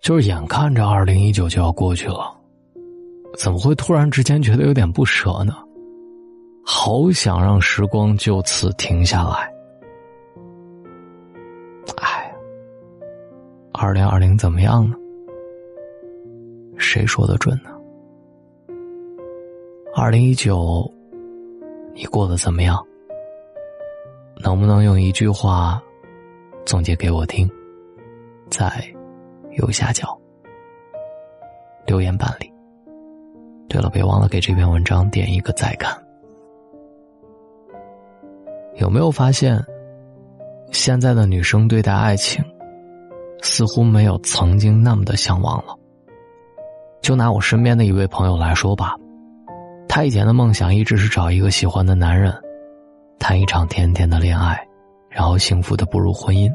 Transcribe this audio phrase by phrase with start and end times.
[0.00, 2.34] 就是眼看着二零一九就要过去了，
[3.36, 5.54] 怎么会突然之间觉得有点不舍呢？
[6.64, 9.52] 好想让时光就此停下来。
[11.98, 12.34] 哎，
[13.72, 14.96] 二零二零怎么样呢？
[16.78, 17.70] 谁说的准呢？
[19.94, 20.90] 二零一九，
[21.94, 22.82] 你过得怎么样？
[24.42, 25.82] 能不能用一句话
[26.64, 27.48] 总结给我听？
[28.48, 28.82] 在
[29.60, 30.18] 右下角
[31.86, 32.52] 留言板里。
[33.68, 35.96] 对了，别忘了给这篇文章点一个再看。
[38.76, 39.62] 有没有发现，
[40.72, 42.44] 现在的女生对待爱情，
[43.42, 45.74] 似乎没有曾经那么的向往了？
[47.00, 48.96] 就拿我身边的一位朋友来说吧，
[49.88, 52.34] 他以前的梦想一直是找一个喜欢的男人，
[53.18, 54.66] 谈一场甜甜的恋爱，
[55.08, 56.52] 然后幸福的步入婚姻。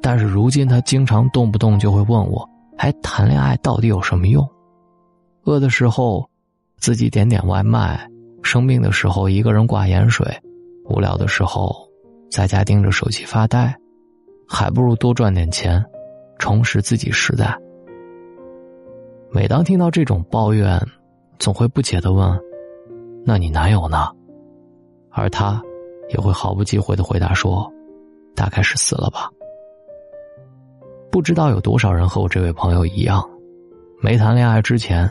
[0.00, 2.48] 但是如今他经常动不动就会问我
[2.78, 4.48] ：“还谈恋爱到底有什么用？
[5.44, 6.28] 饿的时候
[6.78, 8.08] 自己点点外卖，
[8.42, 10.26] 生病的时候一个人挂盐水。”
[10.90, 11.74] 无聊的时候，
[12.30, 13.76] 在家盯着手机发呆，
[14.48, 15.84] 还不如多赚点钱，
[16.38, 17.54] 充实自己时代。
[19.30, 20.80] 每当听到这种抱怨，
[21.38, 22.40] 总会不解的问
[23.22, 24.06] ：“那你男友呢？”
[25.12, 25.60] 而他
[26.08, 27.70] 也会毫不忌讳的回答说
[28.34, 29.28] ：“大概是死了吧。”
[31.18, 33.28] 不知道有多少人和我这位朋友一样，
[34.00, 35.10] 没谈恋爱之前，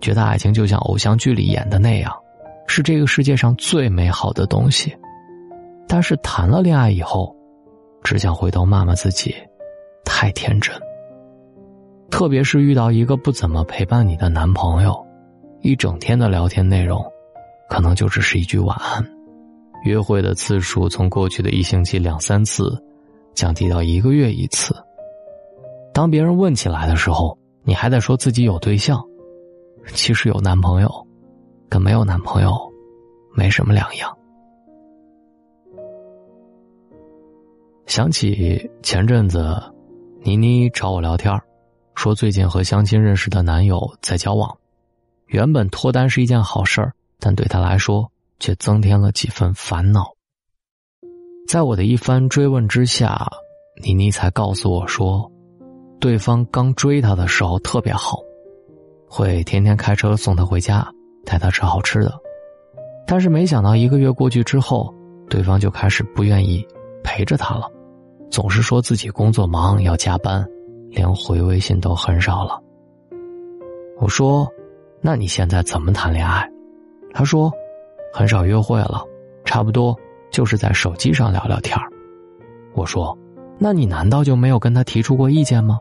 [0.00, 2.10] 觉得爱情就像偶像剧里演的那样，
[2.66, 4.96] 是这个世界上最美好的东西。
[5.86, 7.36] 但是谈了恋爱以后，
[8.02, 9.34] 只想回头骂骂自己，
[10.06, 10.74] 太天真。
[12.10, 15.06] 特别是遇到一个不怎么陪伴你的男朋友，
[15.60, 17.04] 一整天的聊天内容，
[17.68, 19.06] 可能就只是一句晚安。
[19.84, 22.82] 约会的次数从过去的一星期两三次，
[23.34, 24.74] 降低到一个月一次。
[25.94, 29.02] 当别人问起来的时候，你还在说自己有对象，
[29.94, 31.06] 其实有男朋友，
[31.68, 32.56] 跟没有男朋友，
[33.34, 34.16] 没什么两样。
[37.86, 39.54] 想起前阵子，
[40.22, 41.38] 妮妮找我聊天
[41.94, 44.56] 说最近和相亲认识的男友在交往。
[45.26, 50.12] 原本脱单是一件好事儿，但对她来说却增添了几分烦恼。
[51.48, 53.26] 在我的一番追问之下，
[53.82, 55.31] 妮妮才告诉我说，
[56.02, 58.18] 对方刚追她的时候特别好，
[59.08, 60.84] 会天天开车送她回家，
[61.24, 62.12] 带她吃好吃的。
[63.06, 64.92] 但是没想到一个月过去之后，
[65.30, 66.66] 对方就开始不愿意。
[67.04, 67.68] 陪着他了，
[68.30, 70.46] 总是说自己工作忙要加班，
[70.88, 72.58] 连回微信都很少了。
[74.00, 74.48] 我说
[75.02, 76.48] ：“那你现在怎么谈恋爱？”
[77.12, 77.52] 他说
[78.14, 79.04] ：“很少约会了，
[79.44, 79.96] 差不多
[80.30, 81.76] 就是在手机上聊聊天
[82.74, 83.18] 我说
[83.58, 85.78] ：“那你难道就没有跟他提出过意见吗？”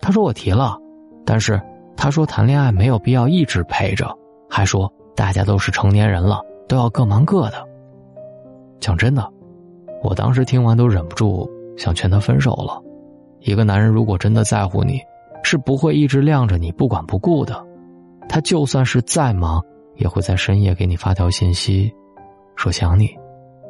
[0.00, 0.78] 他说：“我提了，
[1.24, 1.60] 但是
[1.96, 4.12] 他说谈恋爱没有必要一直陪着，
[4.48, 7.66] 还说大家都是成年人了，都要各忙各的。”
[8.80, 9.32] 讲真的。
[10.02, 12.80] 我当时听完都忍不住想劝他分手了。
[13.40, 15.00] 一个男人如果真的在乎你，
[15.42, 17.64] 是不会一直晾着你不管不顾的。
[18.28, 19.60] 他就算是再忙，
[19.96, 21.92] 也会在深夜给你发条信息，
[22.54, 23.06] 说想你；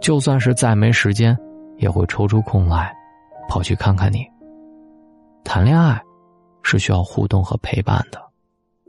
[0.01, 1.35] 就算是再没时间，
[1.77, 2.93] 也会抽出空来，
[3.49, 4.27] 跑去看看你。
[5.45, 5.99] 谈恋爱
[6.69, 8.21] 是需要互动和陪伴的，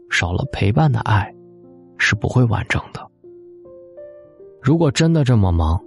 [0.10, 1.32] 少了陪伴的爱，
[2.00, 3.08] 是不会完整的。
[4.60, 5.80] 如果真的这么忙，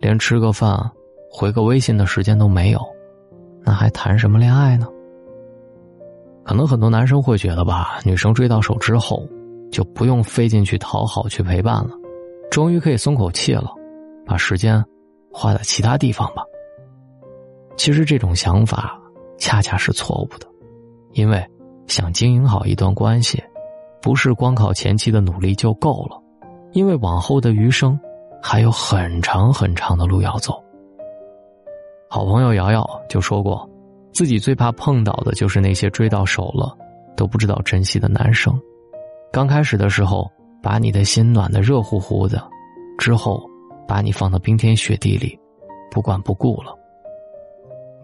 [0.00, 0.76] 连吃个饭、
[1.30, 2.80] 回个微信的时间都没有，
[3.62, 4.88] 那还谈什么恋爱呢？
[6.42, 9.24] 可能很多男生会觉得吧，女生追到手之后，
[9.70, 11.90] 就不用费劲去讨好、去陪伴了，
[12.50, 13.72] 终于可以松口气了，
[14.26, 14.84] 把时间
[15.32, 16.42] 花在其他地方吧。
[17.76, 19.00] 其实这种想法
[19.38, 20.48] 恰恰是错误的，
[21.18, 21.44] 因为
[21.88, 23.42] 想经营好一段关系，
[24.00, 26.16] 不是光靠前期的努力就够了，
[26.72, 27.98] 因为往后的余生。
[28.40, 30.62] 还有很长很长的路要走。
[32.08, 33.68] 好朋友瑶瑶就说过，
[34.12, 36.72] 自己最怕碰到的就是那些追到手了
[37.16, 38.56] 都不知道珍惜的男生。
[39.32, 40.30] 刚开始的时候，
[40.62, 42.40] 把你的心暖的热乎乎的，
[42.96, 43.42] 之后
[43.88, 45.36] 把你放到冰天雪地里，
[45.90, 46.72] 不管不顾了。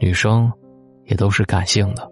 [0.00, 0.52] 女生
[1.04, 2.10] 也都是感性的，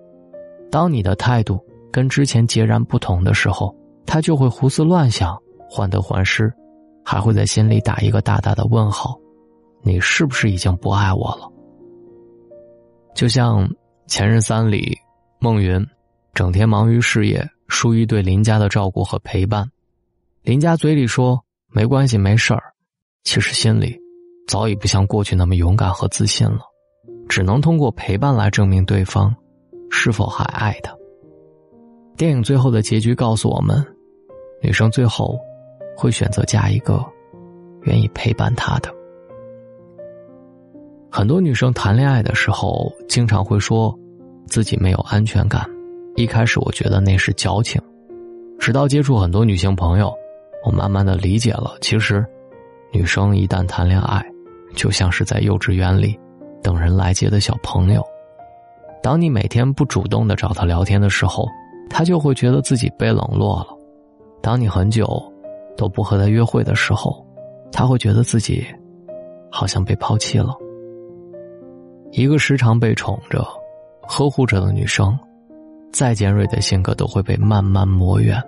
[0.73, 1.61] 当你的态度
[1.93, 3.77] 跟之前截然不同的时候，
[4.07, 5.39] 他就会胡思乱想，
[5.69, 6.53] 患得患失。
[7.05, 9.19] 还会在心里打一个大大的问号，
[9.83, 11.51] 你是不是已经不爱我了？
[13.13, 13.69] 就像
[14.07, 14.97] 《前任三》里，
[15.41, 15.85] 孟云
[16.33, 19.69] 整天忙于事业，疏于对林家的照顾和陪伴。
[20.43, 21.43] 林家嘴里说
[21.73, 22.63] 没关系没事儿，
[23.25, 23.99] 其实心里
[24.47, 26.61] 早已不像过去那么勇敢和自信了，
[27.29, 29.35] 只能通过陪伴来证明对方
[29.95, 30.91] 是否还爱他。
[32.17, 33.85] 电影最后的结局告诉我们，
[34.63, 35.39] 女生最后
[35.97, 37.05] 会选择嫁一个
[37.83, 38.91] 愿意陪伴她的。
[41.11, 43.95] 很多女生谈恋爱的时候，经常会说
[44.47, 45.69] 自己没有安全感。
[46.17, 47.81] 一开始我觉得那是矫情，
[48.59, 50.13] 直到接触很多女性朋友，
[50.65, 52.25] 我慢慢的理解了，其实
[52.93, 54.25] 女生一旦谈恋爱，
[54.75, 56.19] 就像是在幼稚园里
[56.63, 58.03] 等人来接的小朋友。
[59.03, 61.47] 当你每天不主动的找他聊天的时候，
[61.91, 63.77] 他就会觉得自己被冷落了；
[64.41, 65.21] 当你很久
[65.77, 67.27] 都不和他约会的时候，
[67.73, 68.65] 他会觉得自己
[69.51, 70.55] 好像被抛弃了。
[72.13, 73.45] 一个时常被宠着、
[74.03, 75.19] 呵护着的女生，
[75.93, 78.41] 再尖锐的性格都会被慢慢磨圆。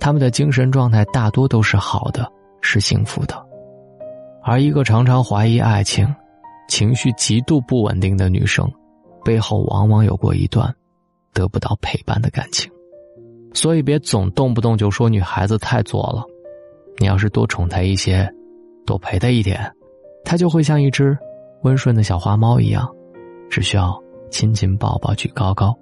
[0.00, 2.26] 他们的精神状态大多都是好的，
[2.60, 3.36] 是幸福的；
[4.42, 6.12] 而一个常常怀疑爱情、
[6.68, 8.68] 情绪极度不稳定的女生。
[9.24, 10.74] 背后往往有过一段
[11.32, 12.70] 得不到陪伴的感情，
[13.52, 16.24] 所以别总动不动就说女孩子太作了。
[16.98, 18.28] 你要是多宠她一些，
[18.84, 19.72] 多陪她一点，
[20.24, 21.16] 她就会像一只
[21.62, 22.88] 温顺的小花猫一样，
[23.48, 23.98] 只需要
[24.30, 25.76] 亲亲抱抱举高高。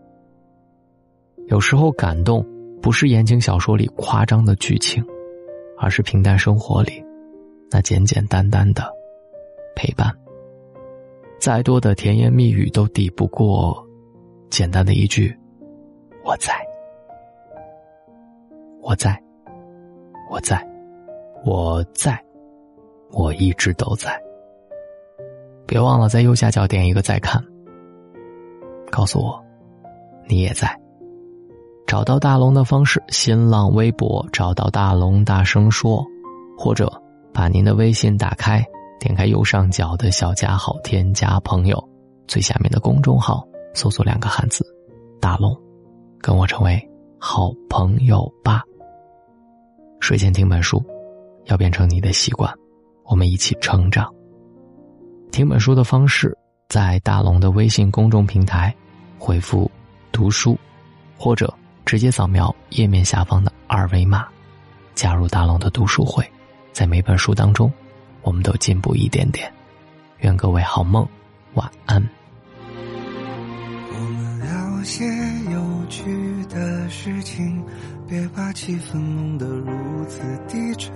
[1.46, 2.46] 有时候感动
[2.82, 5.04] 不是言情小说里夸张的剧情，
[5.78, 7.02] 而是平淡生活里
[7.70, 8.84] 那简简单单的
[9.74, 10.14] 陪伴。
[11.38, 13.86] 再多的甜言蜜语都抵不过
[14.50, 15.34] 简单的一句
[16.24, 16.52] “我在，
[18.82, 19.22] 我在，
[20.30, 20.66] 我在，
[21.44, 22.20] 我在，
[23.12, 24.20] 我一直都在。”
[25.64, 27.40] 别忘了在右下角点一个再看，
[28.90, 29.40] 告诉我
[30.26, 30.68] 你也在。
[31.86, 36.04] 找到大龙的方式：新浪微博找到大龙，大声说，
[36.58, 36.90] 或者
[37.32, 38.62] 把您的微信打开。
[38.98, 41.82] 点开右上角的小加号，添加朋友，
[42.26, 44.66] 最下面的公众号搜索两个汉字
[45.20, 45.56] “大龙”，
[46.20, 46.80] 跟我成为
[47.18, 48.62] 好朋友吧。
[50.00, 50.84] 睡前听本书，
[51.44, 52.52] 要变成你的习惯，
[53.04, 54.12] 我们一起成长。
[55.30, 56.36] 听本书的方式，
[56.68, 58.74] 在大龙的微信公众平台
[59.18, 59.70] 回复
[60.10, 60.58] “读书”，
[61.16, 61.52] 或者
[61.84, 64.26] 直接扫描页面下方的二维码，
[64.94, 66.28] 加入大龙的读书会，
[66.72, 67.72] 在每本书当中。
[68.28, 69.50] 我们都进步一点点，
[70.18, 71.08] 愿各位好梦，
[71.54, 72.06] 晚安。
[73.90, 75.02] 我们聊些
[75.50, 77.64] 有趣的事情，
[78.06, 80.92] 别把气氛弄得如此低沉。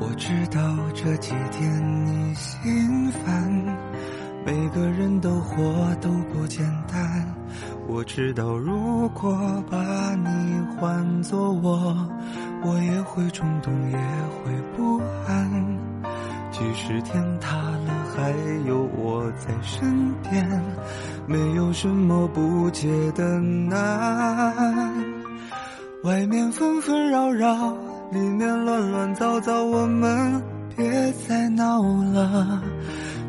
[0.00, 3.48] 我知道这几天你心烦，
[4.44, 7.24] 每个人都活都不简单。
[7.86, 12.10] 我知道如果把你换作我。
[12.62, 15.39] 我也会冲动，也会不安。
[16.60, 18.30] 即使天塌了，还
[18.68, 20.46] 有我在身边，
[21.26, 24.94] 没有什么不解的难。
[26.04, 27.74] 外面纷纷扰扰，
[28.12, 30.42] 里面乱乱糟糟，我们
[30.76, 32.62] 别再闹了。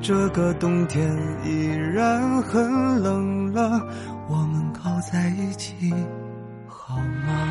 [0.02, 1.10] 这个冬天
[1.46, 2.70] 依然很
[3.02, 3.82] 冷了，
[4.28, 5.94] 我们靠在一起
[6.68, 7.51] 好吗？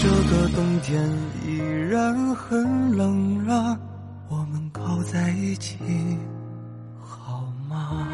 [0.00, 1.06] 这个冬天
[1.46, 1.58] 依
[1.90, 3.78] 然很冷，让
[4.28, 5.76] 我们靠在一起
[6.98, 8.06] 好吗？